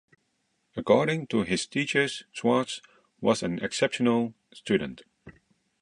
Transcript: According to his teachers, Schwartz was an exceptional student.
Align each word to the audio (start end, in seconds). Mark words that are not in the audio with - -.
According 0.75 1.27
to 1.27 1.43
his 1.43 1.67
teachers, 1.67 2.23
Schwartz 2.31 2.81
was 3.19 3.43
an 3.43 3.63
exceptional 3.63 4.33
student. 4.51 5.03